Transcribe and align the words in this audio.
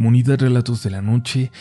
Comunidad 0.00 0.40
Relatos 0.40 0.82
de 0.82 0.88
la 0.88 1.02
Noche, 1.02 1.52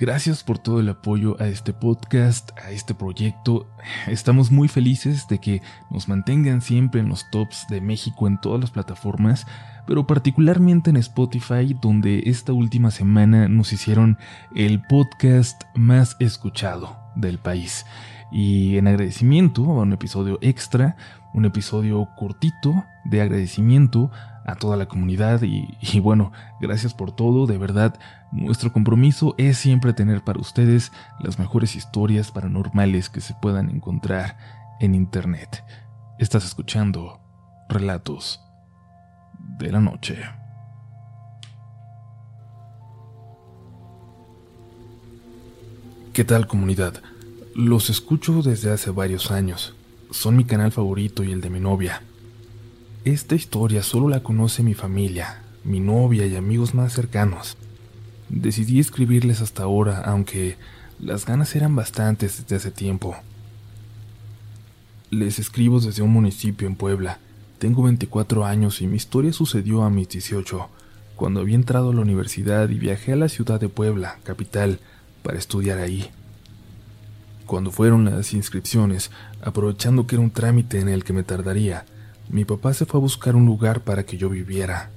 gracias 0.00 0.42
por 0.42 0.56
todo 0.56 0.80
el 0.80 0.88
apoyo 0.88 1.36
a 1.42 1.48
este 1.48 1.74
podcast, 1.74 2.50
a 2.58 2.70
este 2.70 2.94
proyecto. 2.94 3.68
Estamos 4.06 4.50
muy 4.50 4.68
felices 4.68 5.28
de 5.28 5.38
que 5.40 5.60
nos 5.90 6.08
mantengan 6.08 6.62
siempre 6.62 7.02
en 7.02 7.10
los 7.10 7.30
tops 7.30 7.66
de 7.68 7.82
México 7.82 8.26
en 8.26 8.40
todas 8.40 8.62
las 8.62 8.70
plataformas, 8.70 9.46
pero 9.86 10.06
particularmente 10.06 10.88
en 10.88 10.96
Spotify, 10.96 11.76
donde 11.82 12.22
esta 12.24 12.54
última 12.54 12.90
semana 12.90 13.46
nos 13.48 13.74
hicieron 13.74 14.16
el 14.54 14.80
podcast 14.80 15.64
más 15.74 16.16
escuchado 16.18 16.96
del 17.14 17.36
país. 17.36 17.84
Y 18.30 18.78
en 18.78 18.86
agradecimiento 18.86 19.64
a 19.64 19.82
un 19.82 19.92
episodio 19.92 20.38
extra, 20.40 20.96
un 21.34 21.44
episodio 21.44 22.08
cortito 22.16 22.86
de 23.04 23.20
agradecimiento 23.20 24.10
a 24.44 24.56
toda 24.56 24.76
la 24.76 24.86
comunidad 24.86 25.42
y, 25.42 26.00
bueno, 26.00 26.32
gracias 26.60 26.94
por 26.94 27.12
todo, 27.12 27.46
de 27.46 27.58
verdad, 27.58 27.98
nuestro 28.32 28.72
compromiso 28.72 29.34
es 29.38 29.58
siempre 29.58 29.92
tener 29.92 30.22
para 30.22 30.40
ustedes 30.40 30.92
las 31.20 31.38
mejores 31.38 31.76
historias 31.76 32.32
paranormales 32.32 33.08
que 33.08 33.20
se 33.20 33.34
puedan 33.34 33.70
encontrar 33.70 34.36
en 34.80 34.94
Internet. 34.94 35.64
Estás 36.18 36.44
escuchando 36.44 37.20
Relatos 37.68 38.40
de 39.58 39.70
la 39.70 39.80
Noche. 39.80 40.18
¿Qué 46.12 46.24
tal 46.24 46.46
comunidad? 46.46 47.02
Los 47.54 47.90
escucho 47.90 48.42
desde 48.42 48.70
hace 48.70 48.90
varios 48.90 49.30
años. 49.30 49.74
Son 50.10 50.36
mi 50.36 50.44
canal 50.44 50.72
favorito 50.72 51.24
y 51.24 51.32
el 51.32 51.40
de 51.40 51.48
mi 51.48 51.58
novia. 51.58 52.02
Esta 53.04 53.34
historia 53.34 53.82
solo 53.82 54.08
la 54.08 54.22
conoce 54.22 54.62
mi 54.62 54.74
familia, 54.74 55.42
mi 55.64 55.80
novia 55.80 56.24
y 56.24 56.36
amigos 56.36 56.72
más 56.72 56.92
cercanos. 56.92 57.56
Decidí 58.28 58.78
escribirles 58.78 59.40
hasta 59.40 59.64
ahora, 59.64 60.02
aunque 60.02 60.56
las 61.00 61.26
ganas 61.26 61.56
eran 61.56 61.74
bastantes 61.74 62.42
desde 62.42 62.54
hace 62.54 62.70
tiempo. 62.70 63.16
Les 65.10 65.40
escribo 65.40 65.80
desde 65.80 66.02
un 66.02 66.12
municipio 66.12 66.68
en 66.68 66.76
Puebla. 66.76 67.18
Tengo 67.58 67.82
24 67.82 68.44
años 68.44 68.80
y 68.80 68.86
mi 68.86 68.98
historia 68.98 69.32
sucedió 69.32 69.82
a 69.82 69.90
mis 69.90 70.08
18, 70.08 70.68
cuando 71.16 71.40
había 71.40 71.56
entrado 71.56 71.90
a 71.90 71.94
la 71.94 72.02
universidad 72.02 72.68
y 72.68 72.78
viajé 72.78 73.14
a 73.14 73.16
la 73.16 73.28
ciudad 73.28 73.58
de 73.58 73.68
Puebla, 73.68 74.20
capital, 74.22 74.78
para 75.24 75.38
estudiar 75.38 75.78
ahí. 75.78 76.08
Cuando 77.46 77.72
fueron 77.72 78.04
las 78.04 78.32
inscripciones, 78.32 79.10
aprovechando 79.42 80.06
que 80.06 80.14
era 80.14 80.22
un 80.22 80.30
trámite 80.30 80.78
en 80.78 80.88
el 80.88 81.02
que 81.02 81.12
me 81.12 81.24
tardaría, 81.24 81.84
mi 82.32 82.46
papá 82.46 82.72
se 82.72 82.86
fue 82.86 82.98
a 82.98 83.02
buscar 83.02 83.36
un 83.36 83.44
lugar 83.44 83.82
para 83.82 84.04
que 84.04 84.16
yo 84.16 84.30
viviera. 84.30 84.90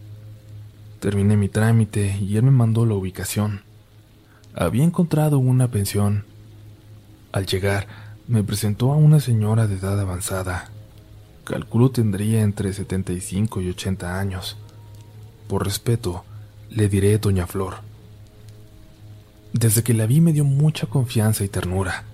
Terminé 1.02 1.36
mi 1.36 1.50
trámite 1.50 2.17
y 2.17 2.38
él 2.38 2.44
me 2.44 2.52
mandó 2.52 2.86
la 2.86 2.95
ubicación. 2.95 3.61
Había 4.55 4.86
encontrado 4.86 5.38
una 5.38 5.67
pensión. 5.69 6.23
Al 7.33 7.45
llegar, 7.45 7.88
me 8.30 8.41
presentó 8.41 8.94
a 8.94 8.95
una 8.95 9.19
señora 9.19 9.67
de 9.67 9.75
edad 9.75 10.00
avanzada. 10.00 10.72
Calculo 11.44 11.91
tendría 11.91 12.41
entre 12.41 12.72
75 12.72 13.61
y 13.61 13.69
80 13.69 14.17
años. 14.17 14.58
Por 15.50 15.66
respeto, 15.66 16.23
le 16.69 16.88
diré 16.88 17.17
Doña 17.17 17.47
Flor. 17.47 17.75
Desde 19.52 19.83
que 19.83 19.94
la 19.94 20.06
vi 20.06 20.22
me 20.22 20.31
dio 20.31 20.45
mucha 20.45 20.88
confianza 20.88 21.44
y 21.44 21.50
ternura. 21.50 22.06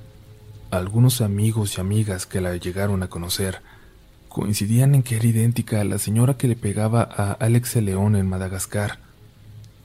Algunos 0.72 1.22
amigos 1.22 1.78
y 1.78 1.82
amigas 1.82 2.26
que 2.26 2.42
la 2.42 2.56
llegaron 2.58 3.04
a 3.04 3.08
conocer 3.08 3.62
coincidían 4.32 4.96
en 4.96 5.04
que 5.04 5.18
era 5.18 5.28
idéntica 5.28 5.82
a 5.82 5.84
la 5.84 6.00
señora 6.00 6.38
que 6.38 6.48
le 6.48 6.56
pegaba 6.56 7.04
a 7.04 7.34
Alex 7.34 7.76
León 7.76 8.16
en 8.16 8.30
Madagascar, 8.30 9.00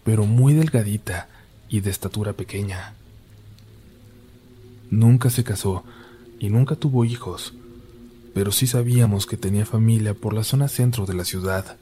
pero 0.05 0.25
muy 0.25 0.55
delgadita 0.55 1.29
y 1.69 1.81
de 1.81 1.91
estatura 1.91 2.33
pequeña. 2.33 2.95
Nunca 4.89 5.31
se 5.31 5.43
casó 5.43 5.85
y 6.39 6.49
nunca 6.49 6.77
tuvo 6.77 7.05
hijos, 7.05 7.55
pero 8.35 8.53
sí 8.53 8.69
sabíamos 8.69 9.27
que 9.27 9.37
tenía 9.37 9.67
familia 9.67 10.15
por 10.15 10.33
la 10.33 10.45
zona 10.45 10.69
centro 10.69 11.07
de 11.07 11.15
la 11.15 11.25
ciudad. 11.25 11.77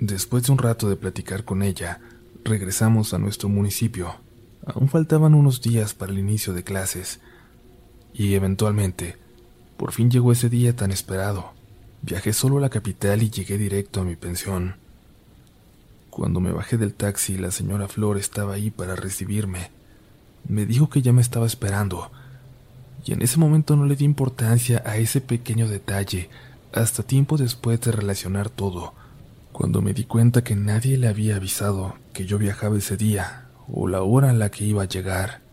Después 0.00 0.42
de 0.42 0.52
un 0.52 0.58
rato 0.58 0.88
de 0.88 0.96
platicar 0.96 1.44
con 1.44 1.62
ella, 1.62 2.00
regresamos 2.44 3.14
a 3.14 3.18
nuestro 3.18 3.48
municipio. 3.48 4.16
Aún 4.66 4.88
faltaban 4.88 5.34
unos 5.34 5.62
días 5.62 5.94
para 5.94 6.10
el 6.10 6.18
inicio 6.18 6.54
de 6.54 6.64
clases, 6.64 7.20
y 8.12 8.34
eventualmente 8.34 9.23
por 9.84 9.92
fin 9.92 10.10
llegó 10.10 10.32
ese 10.32 10.48
día 10.48 10.74
tan 10.74 10.92
esperado. 10.92 11.52
Viajé 12.00 12.32
solo 12.32 12.56
a 12.56 12.60
la 12.62 12.70
capital 12.70 13.22
y 13.22 13.28
llegué 13.28 13.58
directo 13.58 14.00
a 14.00 14.04
mi 14.04 14.16
pensión. 14.16 14.76
Cuando 16.08 16.40
me 16.40 16.52
bajé 16.52 16.78
del 16.78 16.94
taxi, 16.94 17.36
la 17.36 17.50
señora 17.50 17.86
Flor 17.86 18.16
estaba 18.16 18.54
ahí 18.54 18.70
para 18.70 18.96
recibirme. 18.96 19.70
Me 20.48 20.64
dijo 20.64 20.88
que 20.88 21.02
ya 21.02 21.12
me 21.12 21.20
estaba 21.20 21.44
esperando, 21.44 22.10
y 23.04 23.12
en 23.12 23.20
ese 23.20 23.38
momento 23.38 23.76
no 23.76 23.84
le 23.84 23.94
di 23.94 24.06
importancia 24.06 24.82
a 24.86 24.96
ese 24.96 25.20
pequeño 25.20 25.68
detalle 25.68 26.30
hasta 26.72 27.02
tiempo 27.02 27.36
después 27.36 27.78
de 27.82 27.92
relacionar 27.92 28.48
todo, 28.48 28.94
cuando 29.52 29.82
me 29.82 29.92
di 29.92 30.04
cuenta 30.04 30.42
que 30.42 30.56
nadie 30.56 30.96
le 30.96 31.08
había 31.08 31.36
avisado 31.36 31.96
que 32.14 32.24
yo 32.24 32.38
viajaba 32.38 32.78
ese 32.78 32.96
día 32.96 33.48
o 33.68 33.86
la 33.86 34.00
hora 34.00 34.30
en 34.30 34.38
la 34.38 34.50
que 34.50 34.64
iba 34.64 34.84
a 34.84 34.88
llegar. 34.88 35.43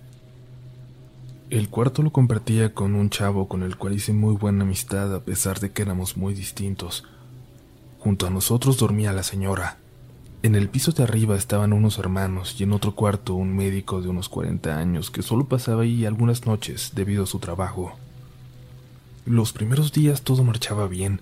El 1.52 1.68
cuarto 1.68 2.02
lo 2.02 2.14
compartía 2.14 2.74
con 2.74 2.96
un 2.96 3.10
chavo 3.10 3.50
con 3.50 3.64
el 3.64 3.76
cual 3.76 3.96
hice 3.96 4.14
muy 4.14 4.36
buena 4.36 4.64
amistad 4.64 5.14
a 5.14 5.20
pesar 5.20 5.60
de 5.60 5.70
que 5.70 5.82
éramos 5.82 6.16
muy 6.16 6.34
distintos. 6.34 7.04
Junto 8.00 8.26
a 8.26 8.30
nosotros 8.30 8.78
dormía 8.78 9.12
la 9.12 9.24
señora. 9.24 9.78
En 10.44 10.56
el 10.56 10.70
piso 10.70 10.94
de 10.94 11.04
arriba 11.04 11.36
estaban 11.36 11.74
unos 11.74 11.98
hermanos 11.98 12.56
y 12.58 12.64
en 12.64 12.72
otro 12.72 12.96
cuarto 12.96 13.34
un 13.34 13.54
médico 13.54 14.02
de 14.02 14.08
unos 14.08 14.30
40 14.30 14.78
años 14.78 15.12
que 15.12 15.24
solo 15.24 15.44
pasaba 15.50 15.84
ahí 15.84 16.06
algunas 16.06 16.46
noches 16.46 16.92
debido 16.96 17.26
a 17.26 17.28
su 17.28 17.40
trabajo. 17.40 17.98
Los 19.26 19.52
primeros 19.52 19.92
días 19.92 20.22
todo 20.22 20.46
marchaba 20.46 20.88
bien, 20.88 21.20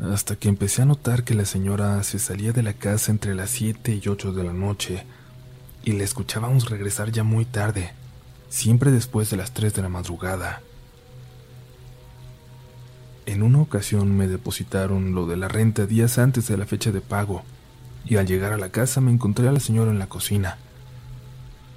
hasta 0.00 0.36
que 0.36 0.48
empecé 0.48 0.82
a 0.82 0.86
notar 0.86 1.24
que 1.24 1.34
la 1.34 1.46
señora 1.46 2.00
se 2.04 2.20
salía 2.20 2.52
de 2.52 2.62
la 2.62 2.74
casa 2.74 3.10
entre 3.10 3.34
las 3.34 3.50
7 3.50 4.00
y 4.04 4.08
8 4.08 4.32
de 4.34 4.44
la 4.44 4.52
noche 4.52 5.04
y 5.82 5.94
la 5.94 6.04
escuchábamos 6.04 6.70
regresar 6.70 7.10
ya 7.10 7.24
muy 7.24 7.44
tarde 7.44 7.90
siempre 8.48 8.90
después 8.90 9.30
de 9.30 9.36
las 9.36 9.52
3 9.52 9.74
de 9.74 9.82
la 9.82 9.88
madrugada. 9.88 10.62
En 13.26 13.42
una 13.42 13.60
ocasión 13.60 14.16
me 14.16 14.26
depositaron 14.26 15.14
lo 15.14 15.26
de 15.26 15.36
la 15.36 15.48
renta 15.48 15.86
días 15.86 16.18
antes 16.18 16.48
de 16.48 16.56
la 16.56 16.64
fecha 16.64 16.92
de 16.92 17.00
pago, 17.00 17.42
y 18.04 18.16
al 18.16 18.26
llegar 18.26 18.52
a 18.52 18.58
la 18.58 18.70
casa 18.70 19.00
me 19.00 19.12
encontré 19.12 19.48
a 19.48 19.52
la 19.52 19.60
señora 19.60 19.90
en 19.90 19.98
la 19.98 20.08
cocina. 20.08 20.56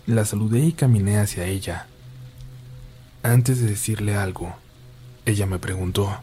La 0.08 0.24
saludé 0.24 0.60
y 0.60 0.72
caminé 0.72 1.20
hacia 1.20 1.46
ella. 1.46 1.88
Antes 3.22 3.60
de 3.60 3.68
decirle 3.68 4.16
algo, 4.16 4.56
ella 5.26 5.46
me 5.46 5.60
preguntó, 5.60 6.18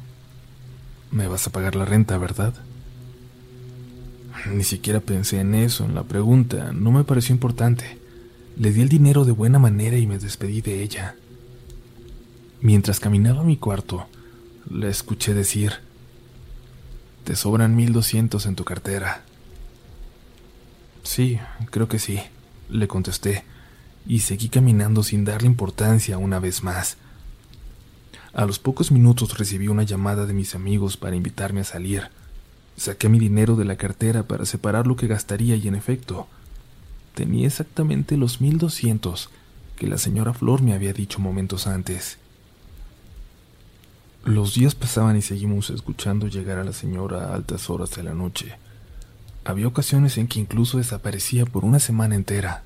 ¿me 1.11 1.29
vas 1.29 1.47
a 1.47 1.53
pagar 1.53 1.77
la 1.77 1.85
renta, 1.85 2.17
verdad? 2.17 2.55
Ni 4.51 4.65
siquiera 4.65 5.01
pensé 5.01 5.41
en 5.41 5.55
eso, 5.55 5.85
en 5.85 5.95
la 5.95 6.05
pregunta, 6.05 6.73
no 6.73 6.91
me 6.91 7.05
pareció 7.05 7.35
importante. 7.35 7.99
Le 8.59 8.73
di 8.73 8.81
el 8.81 8.89
dinero 8.89 9.25
de 9.25 9.31
buena 9.31 9.61
manera 9.61 9.97
y 9.99 10.09
me 10.09 10.19
despedí 10.19 10.63
de 10.63 10.83
ella. 10.83 11.15
Mientras 12.61 12.99
caminaba 12.99 13.43
a 13.43 13.45
mi 13.45 13.57
cuarto, 13.57 14.09
la 14.69 14.89
escuché 14.89 15.33
decir, 15.33 15.75
Te 17.23 17.37
sobran 17.37 17.77
mil 17.77 17.93
doscientos 17.93 18.47
en 18.47 18.57
tu 18.57 18.65
cartera. 18.65 19.23
Sí, 21.05 21.39
creo 21.71 21.87
que 21.87 22.01
sí, 22.01 22.19
le 22.69 22.89
contesté, 22.89 23.45
y 24.09 24.21
seguí 24.21 24.49
caminando 24.49 25.05
sin 25.05 25.25
darle 25.25 25.47
importancia 25.47 26.19
una 26.19 26.41
vez 26.41 26.65
más. 26.65 26.97
A 28.33 28.45
los 28.45 28.59
pocos 28.59 28.91
minutos 28.91 29.39
recibí 29.39 29.69
una 29.69 29.85
llamada 29.85 30.27
de 30.27 30.35
mis 30.35 30.57
amigos 30.57 30.97
para 30.97 31.15
invitarme 31.15 31.61
a 31.61 31.65
salir. 31.65 32.11
Saqué 32.77 33.09
mi 33.09 33.21
dinero 33.21 33.55
de 33.55 33.67
la 33.67 33.77
cartera 33.77 34.25
para 34.25 34.45
separar 34.47 34.89
lo 34.89 34.97
que 34.97 35.07
gastaría 35.07 35.55
y 35.55 35.69
en 35.69 35.77
efecto, 35.77 36.27
tenía 37.19 37.49
exactamente 37.49 38.17
los 38.17 38.41
1200 38.41 39.29
que 39.75 39.89
la 39.89 39.99
señora 39.99 40.35
Flor 40.35 40.63
me 40.63 40.73
había 40.73 40.93
dicho 40.93 41.19
momentos 41.19 41.67
antes. 41.67 42.17
Los 44.25 44.55
días 44.55 44.77
pasaban 44.77 45.17
y 45.17 45.23
seguimos 45.23 45.71
escuchando 45.71 46.29
llegar 46.29 46.59
a 46.59 46.65
la 46.65 46.73
señora 46.73 47.25
a 47.25 47.35
altas 47.35 47.71
horas 47.71 47.91
de 47.91 48.05
la 48.05 48.15
noche. 48.15 48.55
Había 49.45 49.67
ocasiones 49.67 50.17
en 50.17 50.29
que 50.29 50.39
incluso 50.39 50.79
desaparecía 50.79 51.45
por 51.45 51.65
una 51.65 51.81
semana 51.81 52.15
entera. 52.15 52.63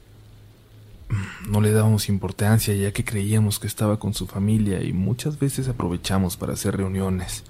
No 1.49 1.63
le 1.63 1.73
dábamos 1.73 2.11
importancia 2.11 2.75
ya 2.75 2.93
que 2.93 3.07
creíamos 3.07 3.59
que 3.59 3.67
estaba 3.67 3.99
con 3.99 4.13
su 4.13 4.27
familia 4.27 4.83
y 4.83 4.93
muchas 4.93 5.39
veces 5.39 5.67
aprovechamos 5.67 6.37
para 6.37 6.53
hacer 6.53 6.77
reuniones. 6.77 7.45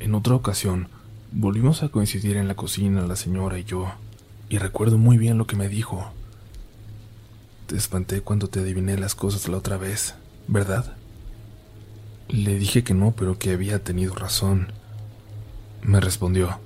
En 0.00 0.16
otra 0.16 0.34
ocasión, 0.34 0.88
volvimos 1.30 1.84
a 1.84 1.88
coincidir 1.88 2.36
en 2.36 2.48
la 2.48 2.56
cocina 2.56 3.06
la 3.06 3.14
señora 3.14 3.60
y 3.60 3.64
yo 3.64 3.92
y 4.48 4.58
recuerdo 4.58 4.98
muy 4.98 5.18
bien 5.18 5.38
lo 5.38 5.46
que 5.46 5.56
me 5.56 5.68
dijo. 5.68 6.12
Te 7.66 7.76
espanté 7.76 8.22
cuando 8.22 8.48
te 8.48 8.60
adiviné 8.60 8.96
las 8.96 9.14
cosas 9.14 9.48
la 9.48 9.58
otra 9.58 9.76
vez, 9.76 10.14
¿verdad? 10.46 10.96
Le 12.28 12.58
dije 12.58 12.82
que 12.84 12.94
no, 12.94 13.12
pero 13.12 13.38
que 13.38 13.52
había 13.52 13.82
tenido 13.84 14.14
razón. 14.14 14.72
Me 15.82 16.00
respondió, 16.00 16.60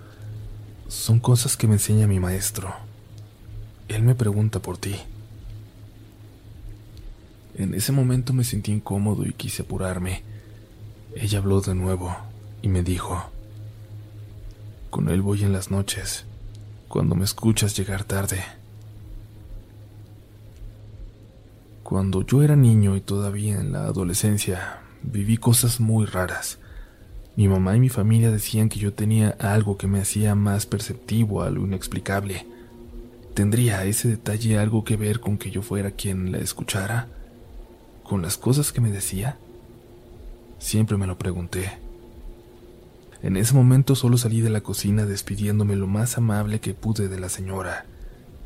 son 0.88 1.18
cosas 1.18 1.56
que 1.56 1.66
me 1.66 1.74
enseña 1.74 2.06
mi 2.06 2.20
maestro. 2.20 2.74
Él 3.88 4.02
me 4.02 4.14
pregunta 4.14 4.60
por 4.60 4.78
ti. 4.78 4.96
En 7.56 7.74
ese 7.74 7.92
momento 7.92 8.32
me 8.32 8.44
sentí 8.44 8.72
incómodo 8.72 9.26
y 9.26 9.32
quise 9.32 9.62
apurarme. 9.62 10.22
Ella 11.14 11.38
habló 11.38 11.60
de 11.60 11.74
nuevo 11.74 12.16
y 12.62 12.68
me 12.68 12.82
dijo, 12.82 13.30
con 14.90 15.08
él 15.08 15.20
voy 15.20 15.42
en 15.42 15.52
las 15.52 15.70
noches, 15.70 16.24
cuando 16.92 17.14
me 17.14 17.24
escuchas 17.24 17.74
llegar 17.74 18.04
tarde. 18.04 18.44
Cuando 21.82 22.20
yo 22.20 22.42
era 22.42 22.54
niño 22.54 22.96
y 22.96 23.00
todavía 23.00 23.58
en 23.58 23.72
la 23.72 23.84
adolescencia, 23.84 24.82
viví 25.02 25.38
cosas 25.38 25.80
muy 25.80 26.04
raras. 26.04 26.58
Mi 27.34 27.48
mamá 27.48 27.74
y 27.74 27.80
mi 27.80 27.88
familia 27.88 28.30
decían 28.30 28.68
que 28.68 28.78
yo 28.78 28.92
tenía 28.92 29.30
algo 29.40 29.78
que 29.78 29.86
me 29.86 30.02
hacía 30.02 30.34
más 30.34 30.66
perceptivo 30.66 31.42
a 31.42 31.48
lo 31.48 31.62
inexplicable. 31.62 32.46
¿Tendría 33.32 33.86
ese 33.86 34.08
detalle 34.08 34.58
algo 34.58 34.84
que 34.84 34.98
ver 34.98 35.20
con 35.20 35.38
que 35.38 35.50
yo 35.50 35.62
fuera 35.62 35.92
quien 35.92 36.30
la 36.30 36.40
escuchara? 36.40 37.08
¿Con 38.02 38.20
las 38.20 38.36
cosas 38.36 38.70
que 38.70 38.82
me 38.82 38.90
decía? 38.90 39.38
Siempre 40.58 40.98
me 40.98 41.06
lo 41.06 41.16
pregunté. 41.16 41.72
En 43.22 43.36
ese 43.36 43.54
momento 43.54 43.94
solo 43.94 44.18
salí 44.18 44.40
de 44.40 44.50
la 44.50 44.62
cocina 44.62 45.06
despidiéndome 45.06 45.76
lo 45.76 45.86
más 45.86 46.18
amable 46.18 46.58
que 46.58 46.74
pude 46.74 47.06
de 47.06 47.20
la 47.20 47.28
señora. 47.28 47.86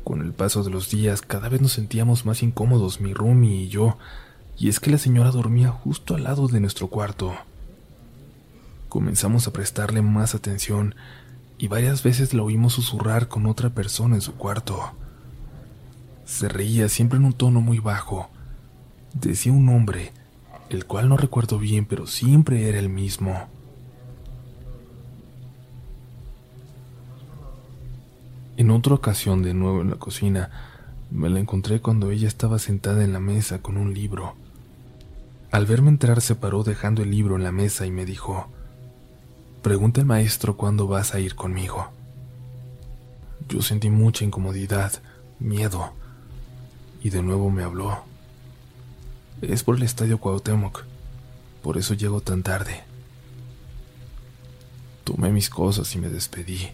Con 0.03 0.21
el 0.21 0.33
paso 0.33 0.63
de 0.63 0.69
los 0.69 0.91
días 0.91 1.23
cada 1.23 1.49
vez 1.49 1.61
nos 1.61 1.71
sentíamos 1.73 2.27
más 2.27 2.43
incómodos 2.43 3.01
mi 3.01 3.15
Rumi 3.15 3.63
y 3.63 3.69
yo, 3.69 3.97
y 4.55 4.69
es 4.69 4.79
que 4.79 4.91
la 4.91 4.99
señora 4.99 5.31
dormía 5.31 5.69
justo 5.69 6.13
al 6.13 6.23
lado 6.23 6.47
de 6.47 6.59
nuestro 6.59 6.89
cuarto. 6.89 7.33
Comenzamos 8.87 9.47
a 9.47 9.51
prestarle 9.51 10.03
más 10.03 10.35
atención 10.35 10.93
y 11.57 11.67
varias 11.67 12.03
veces 12.03 12.35
la 12.35 12.43
oímos 12.43 12.73
susurrar 12.73 13.27
con 13.27 13.47
otra 13.47 13.71
persona 13.71 14.13
en 14.13 14.21
su 14.21 14.35
cuarto. 14.35 14.91
Se 16.25 16.49
reía 16.49 16.87
siempre 16.87 17.17
en 17.17 17.25
un 17.25 17.33
tono 17.33 17.61
muy 17.61 17.79
bajo. 17.79 18.29
Decía 19.13 19.51
un 19.51 19.65
nombre, 19.65 20.13
el 20.69 20.85
cual 20.85 21.09
no 21.09 21.17
recuerdo 21.17 21.57
bien, 21.57 21.85
pero 21.85 22.05
siempre 22.05 22.69
era 22.69 22.77
el 22.77 22.89
mismo. 22.89 23.47
En 28.57 28.71
otra 28.71 28.95
ocasión, 28.95 29.43
de 29.43 29.53
nuevo 29.53 29.81
en 29.81 29.91
la 29.91 29.97
cocina, 29.97 30.49
me 31.11 31.29
la 31.29 31.39
encontré 31.39 31.79
cuando 31.79 32.09
ella 32.09 32.27
estaba 32.27 32.57
sentada 32.57 33.03
en 33.03 33.13
la 33.13 33.19
mesa 33.19 33.61
con 33.61 33.77
un 33.77 33.93
libro. 33.93 34.33
Al 35.51 35.67
verme 35.67 35.89
entrar 35.89 36.21
se 36.21 36.33
paró 36.33 36.63
dejando 36.63 37.03
el 37.03 37.11
libro 37.11 37.35
en 37.35 37.43
la 37.43 37.51
mesa 37.51 37.85
y 37.85 37.91
me 37.91 38.03
dijo, 38.03 38.47
Pregunta 39.61 40.01
al 40.01 40.07
maestro 40.07 40.57
cuándo 40.57 40.87
vas 40.87 41.13
a 41.13 41.19
ir 41.19 41.35
conmigo. 41.35 41.91
Yo 43.47 43.61
sentí 43.61 43.91
mucha 43.91 44.25
incomodidad, 44.25 44.91
miedo, 45.39 45.93
y 47.03 47.11
de 47.11 47.21
nuevo 47.21 47.51
me 47.51 47.63
habló. 47.63 48.05
Es 49.43 49.63
por 49.63 49.75
el 49.75 49.83
estadio 49.83 50.17
Cuauhtémoc, 50.17 50.83
por 51.61 51.77
eso 51.77 51.93
llego 51.93 52.21
tan 52.21 52.41
tarde. 52.41 52.83
Tomé 55.03 55.29
mis 55.29 55.51
cosas 55.51 55.93
y 55.93 55.99
me 55.99 56.09
despedí. 56.09 56.71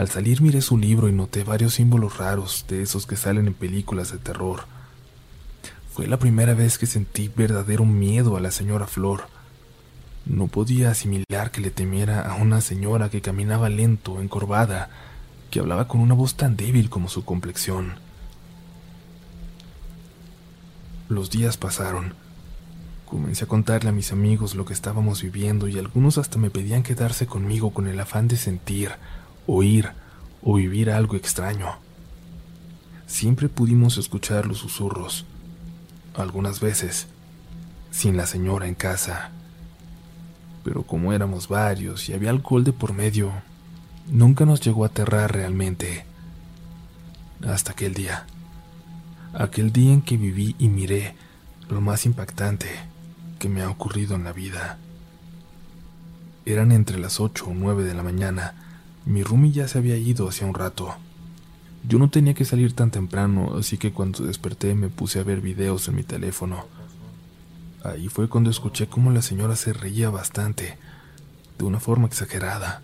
Al 0.00 0.08
salir 0.08 0.40
miré 0.40 0.62
su 0.62 0.78
libro 0.78 1.10
y 1.10 1.12
noté 1.12 1.44
varios 1.44 1.74
símbolos 1.74 2.16
raros 2.16 2.64
de 2.70 2.80
esos 2.80 3.04
que 3.04 3.16
salen 3.16 3.48
en 3.48 3.52
películas 3.52 4.10
de 4.10 4.16
terror. 4.16 4.60
Fue 5.92 6.06
la 6.06 6.18
primera 6.18 6.54
vez 6.54 6.78
que 6.78 6.86
sentí 6.86 7.28
verdadero 7.28 7.84
miedo 7.84 8.38
a 8.38 8.40
la 8.40 8.50
señora 8.50 8.86
Flor. 8.86 9.24
No 10.24 10.46
podía 10.46 10.90
asimilar 10.90 11.50
que 11.52 11.60
le 11.60 11.70
temiera 11.70 12.22
a 12.22 12.36
una 12.36 12.62
señora 12.62 13.10
que 13.10 13.20
caminaba 13.20 13.68
lento, 13.68 14.22
encorvada, 14.22 14.88
que 15.50 15.60
hablaba 15.60 15.86
con 15.86 16.00
una 16.00 16.14
voz 16.14 16.34
tan 16.34 16.56
débil 16.56 16.88
como 16.88 17.10
su 17.10 17.26
complexión. 17.26 17.96
Los 21.10 21.28
días 21.28 21.58
pasaron. 21.58 22.14
Comencé 23.04 23.44
a 23.44 23.48
contarle 23.48 23.90
a 23.90 23.92
mis 23.92 24.12
amigos 24.12 24.54
lo 24.54 24.64
que 24.64 24.72
estábamos 24.72 25.20
viviendo 25.20 25.68
y 25.68 25.78
algunos 25.78 26.16
hasta 26.16 26.38
me 26.38 26.48
pedían 26.48 26.82
quedarse 26.82 27.26
conmigo 27.26 27.74
con 27.74 27.86
el 27.86 28.00
afán 28.00 28.28
de 28.28 28.38
sentir, 28.38 28.92
oír 29.52 29.90
o 30.42 30.54
vivir 30.54 30.90
algo 30.90 31.16
extraño. 31.16 31.76
Siempre 33.06 33.48
pudimos 33.48 33.98
escuchar 33.98 34.46
los 34.46 34.58
susurros, 34.58 35.26
algunas 36.14 36.60
veces, 36.60 37.08
sin 37.90 38.16
la 38.16 38.26
señora 38.26 38.66
en 38.68 38.74
casa 38.74 39.32
pero 40.64 40.82
como 40.82 41.12
éramos 41.12 41.48
varios 41.48 42.08
y 42.08 42.12
había 42.12 42.30
alcohol 42.30 42.64
de 42.64 42.72
por 42.72 42.92
medio, 42.92 43.32
nunca 44.10 44.44
nos 44.44 44.60
llegó 44.60 44.84
a 44.84 44.88
aterrar 44.88 45.32
realmente. 45.32 46.04
Hasta 47.46 47.72
aquel 47.72 47.94
día. 47.94 48.26
Aquel 49.32 49.72
día 49.72 49.92
en 49.92 50.02
que 50.02 50.16
viví 50.16 50.54
y 50.58 50.68
miré 50.68 51.14
lo 51.68 51.80
más 51.80 52.04
impactante 52.04 52.68
que 53.38 53.48
me 53.48 53.62
ha 53.62 53.70
ocurrido 53.70 54.16
en 54.16 54.24
la 54.24 54.32
vida. 54.32 54.78
Eran 56.44 56.72
entre 56.72 56.98
las 56.98 57.20
ocho 57.20 57.46
o 57.46 57.54
nueve 57.54 57.84
de 57.84 57.94
la 57.94 58.02
mañana. 58.02 58.54
Mi 59.06 59.22
roomie 59.22 59.52
ya 59.52 59.68
se 59.68 59.78
había 59.78 59.96
ido 59.96 60.28
hacía 60.28 60.46
un 60.46 60.54
rato. 60.54 60.94
Yo 61.88 61.98
no 61.98 62.10
tenía 62.10 62.34
que 62.34 62.44
salir 62.44 62.74
tan 62.74 62.90
temprano, 62.90 63.56
así 63.58 63.78
que 63.78 63.92
cuando 63.92 64.24
desperté 64.24 64.74
me 64.74 64.88
puse 64.88 65.18
a 65.18 65.24
ver 65.24 65.40
videos 65.40 65.88
en 65.88 65.96
mi 65.96 66.02
teléfono 66.02 66.66
Ahí 67.82 68.08
fue 68.08 68.28
cuando 68.28 68.50
escuché 68.50 68.88
cómo 68.88 69.10
la 69.10 69.22
señora 69.22 69.56
se 69.56 69.72
reía 69.72 70.10
bastante, 70.10 70.76
de 71.58 71.64
una 71.64 71.80
forma 71.80 72.06
exagerada. 72.06 72.82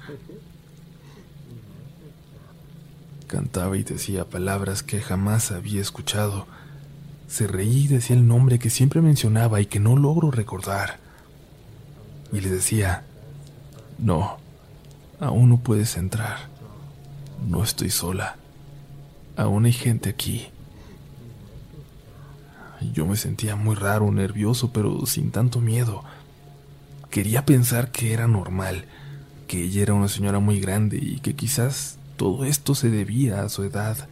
Cantaba 3.26 3.76
y 3.76 3.82
decía 3.82 4.24
palabras 4.24 4.82
que 4.82 5.00
jamás 5.02 5.50
había 5.50 5.82
escuchado. 5.82 6.46
Se 7.28 7.46
reía 7.46 7.84
y 7.84 7.88
decía 7.88 8.16
el 8.16 8.26
nombre 8.26 8.58
que 8.58 8.70
siempre 8.70 9.02
mencionaba 9.02 9.60
y 9.60 9.66
que 9.66 9.80
no 9.80 9.96
logro 9.96 10.30
recordar. 10.30 10.98
Y 12.32 12.40
le 12.40 12.48
decía, 12.48 13.04
no, 13.98 14.38
aún 15.20 15.48
no 15.48 15.58
puedes 15.58 15.96
entrar. 15.96 16.48
No 17.48 17.62
estoy 17.62 17.90
sola. 17.90 18.36
Aún 19.36 19.66
hay 19.66 19.72
gente 19.72 20.10
aquí. 20.10 20.48
Yo 22.92 23.06
me 23.06 23.16
sentía 23.16 23.56
muy 23.56 23.74
raro, 23.74 24.10
nervioso, 24.10 24.72
pero 24.72 25.06
sin 25.06 25.30
tanto 25.30 25.60
miedo. 25.60 26.04
Quería 27.10 27.46
pensar 27.46 27.90
que 27.90 28.12
era 28.12 28.26
normal, 28.26 28.86
que 29.46 29.62
ella 29.62 29.82
era 29.82 29.94
una 29.94 30.08
señora 30.08 30.38
muy 30.38 30.60
grande 30.60 30.98
y 31.00 31.20
que 31.20 31.34
quizás 31.34 31.98
todo 32.16 32.44
esto 32.44 32.74
se 32.74 32.90
debía 32.90 33.42
a 33.42 33.48
su 33.48 33.64
edad. 33.64 34.08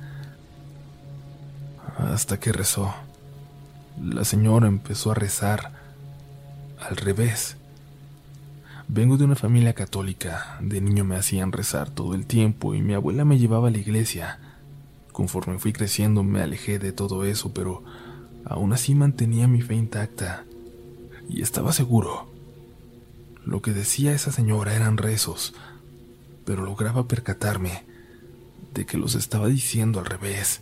Hasta 1.99 2.39
que 2.39 2.53
rezó. 2.53 2.95
La 4.03 4.25
señora 4.25 4.67
empezó 4.67 5.13
a 5.13 5.15
rezar 5.15 5.73
al 6.81 6.97
revés. 6.97 7.57
Vengo 8.89 9.17
de 9.17 9.25
una 9.25 9.37
familia 9.37 9.73
católica. 9.73 10.59
De 10.61 10.81
niño 10.81 11.05
me 11.05 11.17
hacían 11.17 11.53
rezar 11.53 11.91
todo 11.91 12.15
el 12.15 12.27
tiempo 12.27 12.75
y 12.75 12.83
mi 12.83 12.95
abuela 12.95 13.25
me 13.25 13.39
llevaba 13.39 13.69
a 13.69 13.71
la 13.71 13.79
iglesia. 13.79 14.39
Conforme 15.13 15.59
fui 15.59 15.73
creciendo 15.73 16.23
me 16.23 16.43
alejé 16.43 16.79
de 16.79 16.93
todo 16.93 17.25
eso, 17.25 17.53
pero 17.53 17.83
Aún 18.45 18.75
así 18.75 18.95
mantenía 18.95 19.49
mi 19.49 19.63
fe 19.63 19.75
intacta 19.75 20.45
y 21.29 21.41
estaba 21.41 21.73
seguro. 21.73 22.31
Lo 23.45 23.63
que 23.63 23.73
decía 23.73 24.13
esa 24.13 24.33
señora 24.33 24.75
eran 24.75 24.99
rezos, 24.99 25.55
pero 26.45 26.63
lograba 26.63 27.09
percatarme 27.09 27.85
de 28.75 28.85
que 28.85 28.99
los 28.99 29.15
estaba 29.15 29.49
diciendo 29.49 29.99
al 29.99 30.07
revés. 30.07 30.61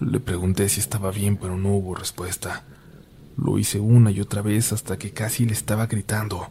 Le 0.00 0.20
pregunté 0.20 0.68
si 0.68 0.78
estaba 0.78 1.10
bien, 1.10 1.36
pero 1.36 1.56
no 1.56 1.74
hubo 1.74 1.96
respuesta. 1.96 2.64
Lo 3.38 3.56
hice 3.58 3.78
una 3.78 4.10
y 4.10 4.20
otra 4.20 4.42
vez 4.42 4.72
hasta 4.72 4.98
que 4.98 5.12
casi 5.12 5.46
le 5.46 5.52
estaba 5.52 5.86
gritando. 5.86 6.48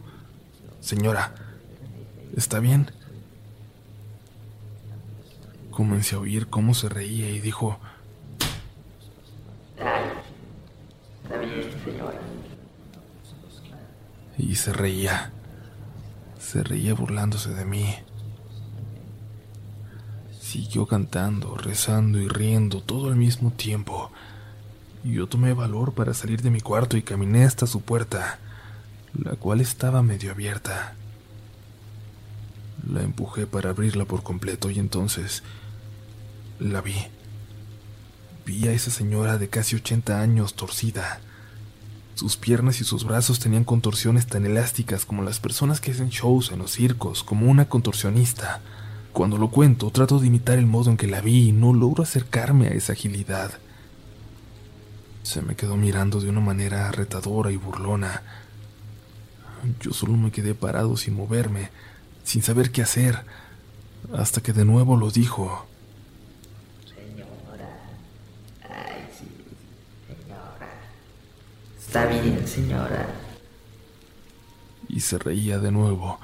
Señora, 0.80 1.34
¿está 2.34 2.60
bien? 2.60 2.90
Comencé 5.70 6.16
a 6.16 6.20
oír 6.20 6.48
cómo 6.48 6.72
se 6.72 6.88
reía 6.88 7.30
y 7.30 7.40
dijo, 7.40 7.78
Y 14.38 14.54
se 14.54 14.72
reía, 14.72 15.32
se 16.38 16.62
reía 16.62 16.94
burlándose 16.94 17.50
de 17.50 17.64
mí. 17.64 17.96
Siguió 20.40 20.86
cantando, 20.86 21.56
rezando 21.56 22.18
y 22.18 22.28
riendo 22.28 22.80
todo 22.80 23.08
al 23.08 23.16
mismo 23.16 23.50
tiempo. 23.50 24.10
Yo 25.04 25.26
tomé 25.28 25.52
valor 25.52 25.92
para 25.92 26.12
salir 26.12 26.42
de 26.42 26.50
mi 26.50 26.60
cuarto 26.60 26.96
y 26.96 27.02
caminé 27.02 27.44
hasta 27.44 27.66
su 27.66 27.80
puerta, 27.80 28.38
la 29.14 29.32
cual 29.36 29.60
estaba 29.60 30.02
medio 30.02 30.32
abierta. 30.32 30.94
La 32.86 33.02
empujé 33.02 33.46
para 33.46 33.70
abrirla 33.70 34.04
por 34.04 34.22
completo 34.22 34.70
y 34.70 34.78
entonces 34.78 35.42
la 36.58 36.80
vi. 36.80 36.96
Vi 38.44 38.66
a 38.66 38.72
esa 38.72 38.90
señora 38.90 39.38
de 39.38 39.48
casi 39.48 39.76
80 39.76 40.20
años 40.20 40.54
torcida. 40.54 41.20
Sus 42.14 42.36
piernas 42.36 42.80
y 42.80 42.84
sus 42.84 43.04
brazos 43.04 43.38
tenían 43.38 43.62
contorsiones 43.64 44.26
tan 44.26 44.44
elásticas 44.44 45.04
como 45.04 45.22
las 45.22 45.38
personas 45.38 45.80
que 45.80 45.92
hacen 45.92 46.08
shows 46.08 46.50
en 46.50 46.58
los 46.58 46.72
circos, 46.72 47.22
como 47.22 47.48
una 47.50 47.68
contorsionista, 47.68 48.60
Cuando 49.12 49.36
lo 49.38 49.50
cuento, 49.50 49.90
trato 49.90 50.20
de 50.20 50.28
imitar 50.28 50.58
el 50.58 50.66
modo 50.66 50.90
en 50.90 50.96
que 50.96 51.08
la 51.08 51.20
vi 51.20 51.48
y 51.48 51.52
no 51.52 51.72
logro 51.72 52.02
acercarme 52.04 52.68
a 52.68 52.70
esa 52.70 52.92
agilidad. 52.92 53.58
Se 55.22 55.42
me 55.42 55.56
quedó 55.56 55.76
mirando 55.76 56.20
de 56.20 56.30
una 56.30 56.40
manera 56.40 56.90
retadora 56.90 57.50
y 57.50 57.56
burlona. 57.56 58.22
Yo 59.80 59.92
solo 59.92 60.14
me 60.14 60.30
quedé 60.30 60.54
parado 60.54 60.96
sin 60.96 61.14
moverme, 61.14 61.70
sin 62.24 62.42
saber 62.42 62.70
qué 62.70 62.82
hacer, 62.82 63.24
hasta 64.14 64.40
que 64.40 64.52
de 64.52 64.64
nuevo 64.64 64.96
lo 64.96 65.10
dijo. 65.10 65.66
Señora. 66.86 67.68
Ay, 68.62 69.08
sí, 69.18 69.26
señora. 70.06 70.68
Está 71.78 72.06
bien, 72.06 72.46
señora. 72.46 73.08
Y 74.88 75.00
se 75.00 75.18
reía 75.18 75.58
de 75.58 75.72
nuevo. 75.72 76.18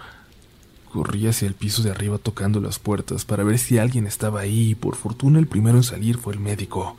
Corrí 0.93 1.27
hacia 1.27 1.49
el 1.49 1.55
piso 1.55 1.83
de 1.83 1.91
arriba 1.91 2.19
tocando 2.19 2.61
las 2.61 2.79
puertas 2.79 3.25
para 3.25 3.43
ver 3.43 3.59
si 3.59 3.79
alguien 3.79 4.07
estaba 4.07 4.41
ahí 4.41 4.71
y 4.71 4.75
por 4.77 4.95
fortuna 4.95 5.41
el 5.41 5.49
primero 5.49 5.77
en 5.77 5.83
salir 5.83 6.19
fue 6.19 6.35
el 6.35 6.41
médico. 6.41 6.97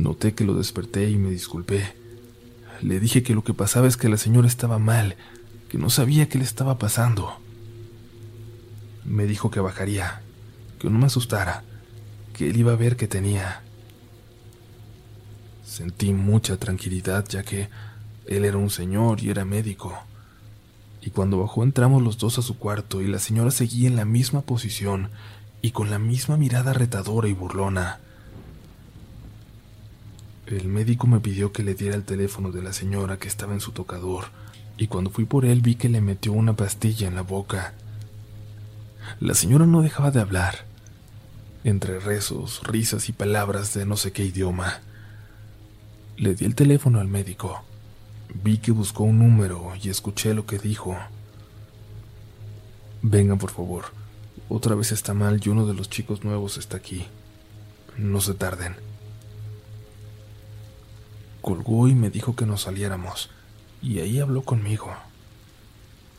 Noté 0.00 0.32
que 0.32 0.44
lo 0.44 0.54
desperté 0.54 1.10
y 1.10 1.16
me 1.16 1.28
disculpé. 1.28 1.94
Le 2.80 3.00
dije 3.00 3.22
que 3.22 3.34
lo 3.34 3.44
que 3.44 3.52
pasaba 3.52 3.86
es 3.86 3.98
que 3.98 4.08
la 4.08 4.16
señora 4.16 4.48
estaba 4.48 4.78
mal, 4.78 5.16
que 5.68 5.76
no 5.76 5.90
sabía 5.90 6.26
qué 6.26 6.38
le 6.38 6.44
estaba 6.44 6.78
pasando. 6.78 7.38
Me 9.04 9.26
dijo 9.26 9.50
que 9.50 9.60
bajaría, 9.60 10.22
que 10.78 10.88
no 10.88 10.98
me 10.98 11.04
asustara, 11.04 11.64
que 12.32 12.48
él 12.48 12.56
iba 12.56 12.72
a 12.72 12.76
ver 12.76 12.96
qué 12.96 13.08
tenía. 13.08 13.60
Sentí 15.66 16.14
mucha 16.14 16.56
tranquilidad 16.56 17.26
ya 17.28 17.42
que 17.42 17.68
él 18.24 18.46
era 18.46 18.56
un 18.56 18.70
señor 18.70 19.22
y 19.22 19.28
era 19.28 19.44
médico. 19.44 19.98
Y 21.02 21.10
cuando 21.10 21.40
bajó 21.40 21.62
entramos 21.62 22.02
los 22.02 22.16
dos 22.16 22.38
a 22.38 22.42
su 22.42 22.56
cuarto 22.56 23.02
y 23.02 23.06
la 23.06 23.18
señora 23.18 23.50
seguía 23.50 23.88
en 23.88 23.96
la 23.96 24.06
misma 24.06 24.40
posición 24.40 25.10
y 25.60 25.72
con 25.72 25.90
la 25.90 25.98
misma 25.98 26.38
mirada 26.38 26.72
retadora 26.72 27.28
y 27.28 27.34
burlona. 27.34 28.00
El 30.50 30.66
médico 30.66 31.06
me 31.06 31.20
pidió 31.20 31.52
que 31.52 31.62
le 31.62 31.76
diera 31.76 31.94
el 31.94 32.02
teléfono 32.02 32.50
de 32.50 32.60
la 32.60 32.72
señora 32.72 33.18
que 33.18 33.28
estaba 33.28 33.52
en 33.52 33.60
su 33.60 33.70
tocador, 33.70 34.24
y 34.76 34.88
cuando 34.88 35.10
fui 35.10 35.24
por 35.24 35.44
él 35.44 35.60
vi 35.60 35.76
que 35.76 35.88
le 35.88 36.00
metió 36.00 36.32
una 36.32 36.56
pastilla 36.56 37.06
en 37.06 37.14
la 37.14 37.22
boca. 37.22 37.74
La 39.20 39.34
señora 39.34 39.64
no 39.64 39.80
dejaba 39.80 40.10
de 40.10 40.18
hablar, 40.18 40.66
entre 41.62 42.00
rezos, 42.00 42.62
risas 42.64 43.08
y 43.08 43.12
palabras 43.12 43.74
de 43.74 43.86
no 43.86 43.96
sé 43.96 44.10
qué 44.10 44.24
idioma. 44.24 44.80
Le 46.16 46.34
di 46.34 46.46
el 46.46 46.56
teléfono 46.56 46.98
al 46.98 47.06
médico. 47.06 47.62
Vi 48.42 48.58
que 48.58 48.72
buscó 48.72 49.04
un 49.04 49.20
número 49.20 49.72
y 49.80 49.88
escuché 49.88 50.34
lo 50.34 50.46
que 50.46 50.58
dijo. 50.58 50.96
Vengan, 53.02 53.38
por 53.38 53.52
favor. 53.52 53.84
Otra 54.48 54.74
vez 54.74 54.90
está 54.90 55.14
mal 55.14 55.40
y 55.44 55.48
uno 55.48 55.64
de 55.64 55.74
los 55.74 55.88
chicos 55.88 56.24
nuevos 56.24 56.58
está 56.58 56.76
aquí. 56.76 57.06
No 57.96 58.20
se 58.20 58.34
tarden. 58.34 58.89
Colgó 61.40 61.88
y 61.88 61.94
me 61.94 62.10
dijo 62.10 62.36
que 62.36 62.46
nos 62.46 62.62
saliéramos, 62.62 63.30
y 63.82 64.00
ahí 64.00 64.20
habló 64.20 64.42
conmigo. 64.42 64.92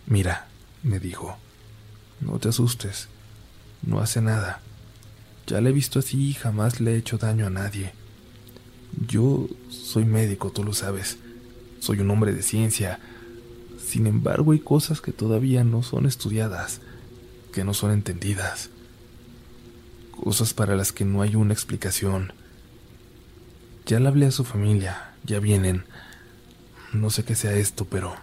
Mira, 0.08 0.48
me 0.84 1.00
dijo, 1.00 1.38
no 2.20 2.40
te 2.40 2.50
asustes, 2.50 3.08
no 3.82 4.00
hace 4.00 4.22
nada. 4.22 4.62
Ya 5.48 5.62
le 5.62 5.70
he 5.70 5.74
visto 5.74 6.00
así 6.00 6.30
y 6.30 6.34
jamás 6.34 6.80
le 6.80 6.94
he 6.94 6.98
hecho 6.98 7.18
daño 7.18 7.48
a 7.48 7.50
nadie. 7.50 7.94
Yo 9.08 9.48
soy 9.70 10.06
médico, 10.06 10.52
tú 10.52 10.64
lo 10.64 10.74
sabes. 10.74 11.18
Soy 11.80 12.00
un 12.00 12.12
hombre 12.12 12.34
de 12.34 12.44
ciencia. 12.44 13.00
Sin 13.84 14.08
embargo, 14.08 14.52
hay 14.52 14.60
cosas 14.60 15.02
que 15.02 15.12
todavía 15.12 15.64
no 15.64 15.84
son 15.84 16.06
estudiadas, 16.06 16.82
que 17.52 17.64
no 17.64 17.74
son 17.74 17.92
entendidas. 17.92 18.70
Cosas 20.12 20.54
para 20.54 20.76
las 20.76 20.92
que 20.92 21.06
no 21.06 21.22
hay 21.22 21.36
una 21.36 21.54
explicación. 21.54 22.34
Ya 23.86 24.00
le 24.00 24.08
hablé 24.08 24.28
a 24.28 24.32
su 24.32 24.44
familia, 24.44 25.12
ya 25.24 25.40
vienen. 25.40 25.86
No 26.94 27.10
sé 27.10 27.24
qué 27.24 27.36
sea 27.36 27.54
esto, 27.54 27.86
pero 27.86 28.16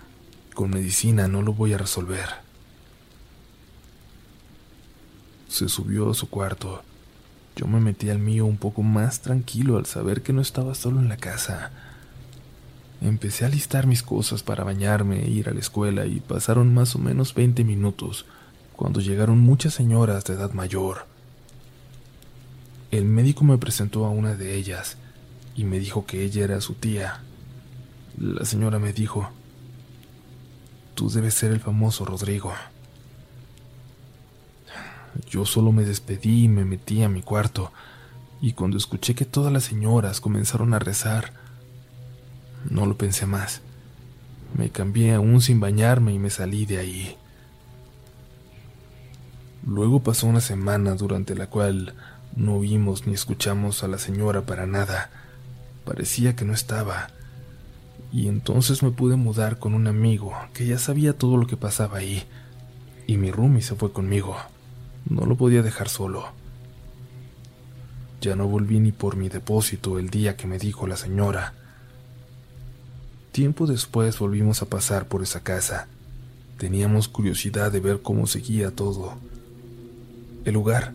con 0.54 0.70
medicina 0.70 1.28
no 1.28 1.42
lo 1.42 1.52
voy 1.52 1.72
a 1.72 1.78
resolver. 1.78 2.26
Se 5.48 5.68
subió 5.68 6.10
a 6.10 6.14
su 6.14 6.28
cuarto. 6.28 6.82
Yo 7.56 7.66
me 7.66 7.80
metí 7.80 8.08
al 8.08 8.18
mío 8.18 8.46
un 8.46 8.56
poco 8.56 8.82
más 8.82 9.20
tranquilo 9.20 9.78
al 9.78 9.86
saber 9.86 10.22
que 10.22 10.32
no 10.32 10.40
estaba 10.40 10.74
solo 10.74 11.00
en 11.00 11.08
la 11.08 11.16
casa. 11.16 11.72
Empecé 13.00 13.44
a 13.44 13.48
listar 13.48 13.86
mis 13.86 14.02
cosas 14.02 14.42
para 14.42 14.64
bañarme 14.64 15.24
e 15.24 15.30
ir 15.30 15.48
a 15.48 15.54
la 15.54 15.60
escuela 15.60 16.06
y 16.06 16.20
pasaron 16.20 16.72
más 16.72 16.94
o 16.94 16.98
menos 16.98 17.34
20 17.34 17.64
minutos 17.64 18.26
cuando 18.76 19.00
llegaron 19.00 19.38
muchas 19.38 19.74
señoras 19.74 20.24
de 20.24 20.34
edad 20.34 20.52
mayor. 20.52 21.06
El 22.90 23.04
médico 23.04 23.44
me 23.44 23.58
presentó 23.58 24.06
a 24.06 24.10
una 24.10 24.34
de 24.34 24.54
ellas 24.54 24.96
y 25.58 25.64
me 25.64 25.80
dijo 25.80 26.06
que 26.06 26.22
ella 26.22 26.44
era 26.44 26.60
su 26.60 26.74
tía. 26.74 27.18
La 28.16 28.44
señora 28.44 28.78
me 28.78 28.92
dijo, 28.92 29.28
tú 30.94 31.10
debes 31.10 31.34
ser 31.34 31.50
el 31.50 31.58
famoso 31.58 32.04
Rodrigo. 32.04 32.54
Yo 35.28 35.44
solo 35.44 35.72
me 35.72 35.84
despedí 35.84 36.44
y 36.44 36.48
me 36.48 36.64
metí 36.64 37.02
a 37.02 37.08
mi 37.08 37.22
cuarto, 37.22 37.72
y 38.40 38.52
cuando 38.52 38.76
escuché 38.76 39.16
que 39.16 39.24
todas 39.24 39.52
las 39.52 39.64
señoras 39.64 40.20
comenzaron 40.20 40.74
a 40.74 40.78
rezar, 40.78 41.32
no 42.70 42.86
lo 42.86 42.96
pensé 42.96 43.26
más. 43.26 43.60
Me 44.56 44.70
cambié 44.70 45.14
aún 45.14 45.40
sin 45.40 45.58
bañarme 45.58 46.12
y 46.12 46.20
me 46.20 46.30
salí 46.30 46.66
de 46.66 46.78
ahí. 46.78 47.16
Luego 49.66 50.04
pasó 50.04 50.28
una 50.28 50.40
semana 50.40 50.94
durante 50.94 51.34
la 51.34 51.48
cual 51.48 51.94
no 52.36 52.60
vimos 52.60 53.08
ni 53.08 53.14
escuchamos 53.14 53.82
a 53.82 53.88
la 53.88 53.98
señora 53.98 54.42
para 54.42 54.64
nada. 54.64 55.10
Parecía 55.88 56.36
que 56.36 56.44
no 56.44 56.52
estaba. 56.52 57.08
Y 58.12 58.28
entonces 58.28 58.82
me 58.82 58.90
pude 58.90 59.16
mudar 59.16 59.58
con 59.58 59.72
un 59.72 59.86
amigo 59.86 60.34
que 60.52 60.66
ya 60.66 60.76
sabía 60.76 61.16
todo 61.16 61.38
lo 61.38 61.46
que 61.46 61.56
pasaba 61.56 61.96
ahí. 61.96 62.24
Y 63.06 63.16
mi 63.16 63.30
roomie 63.30 63.62
se 63.62 63.74
fue 63.74 63.90
conmigo. 63.90 64.36
No 65.08 65.24
lo 65.24 65.36
podía 65.36 65.62
dejar 65.62 65.88
solo. 65.88 66.26
Ya 68.20 68.36
no 68.36 68.46
volví 68.46 68.80
ni 68.80 68.92
por 68.92 69.16
mi 69.16 69.30
depósito 69.30 69.98
el 69.98 70.10
día 70.10 70.36
que 70.36 70.46
me 70.46 70.58
dijo 70.58 70.86
la 70.86 70.98
señora. 70.98 71.54
Tiempo 73.32 73.66
después 73.66 74.18
volvimos 74.18 74.60
a 74.60 74.66
pasar 74.66 75.08
por 75.08 75.22
esa 75.22 75.42
casa. 75.42 75.88
Teníamos 76.58 77.08
curiosidad 77.08 77.72
de 77.72 77.80
ver 77.80 78.02
cómo 78.02 78.26
seguía 78.26 78.72
todo. 78.72 79.16
El 80.44 80.52
lugar 80.52 80.92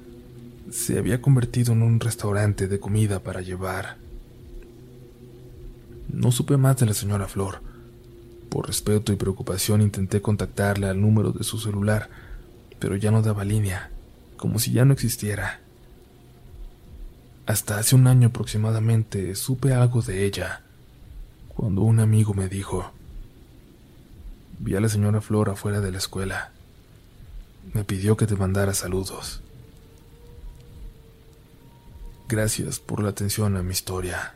se 0.71 0.99
había 0.99 1.19
convertido 1.19 1.73
en 1.73 1.81
un 1.81 1.99
restaurante 1.99 2.67
de 2.67 2.79
comida 2.79 3.21
para 3.21 3.41
llevar. 3.41 4.02
No 6.09 6.31
supe 6.31 6.57
más 6.57 6.77
de 6.77 6.85
la 6.85 6.93
señora 6.93 7.27
Flor. 7.27 7.61
Por 8.49 8.67
respeto 8.67 9.11
y 9.11 9.15
preocupación 9.15 9.81
intenté 9.81 10.21
contactarle 10.21 10.87
al 10.87 11.01
número 11.01 11.31
de 11.31 11.43
su 11.43 11.57
celular, 11.57 12.09
pero 12.79 12.95
ya 12.95 13.11
no 13.11 13.21
daba 13.21 13.43
línea, 13.43 13.91
como 14.37 14.59
si 14.59 14.71
ya 14.71 14.85
no 14.85 14.93
existiera. 14.93 15.61
Hasta 17.45 17.77
hace 17.77 17.95
un 17.95 18.07
año 18.07 18.27
aproximadamente 18.29 19.35
supe 19.35 19.73
algo 19.73 20.01
de 20.01 20.25
ella, 20.25 20.61
cuando 21.49 21.81
un 21.81 21.99
amigo 21.99 22.33
me 22.33 22.47
dijo, 22.47 22.91
vi 24.59 24.75
a 24.75 24.79
la 24.79 24.89
señora 24.89 25.21
Flor 25.21 25.49
afuera 25.49 25.81
de 25.81 25.91
la 25.91 25.97
escuela. 25.97 26.51
Me 27.73 27.83
pidió 27.83 28.17
que 28.17 28.27
te 28.27 28.35
mandara 28.35 28.73
saludos. 28.73 29.41
Gracias 32.27 32.79
por 32.79 33.01
la 33.01 33.09
atención 33.09 33.57
a 33.57 33.63
mi 33.63 33.71
historia. 33.71 34.35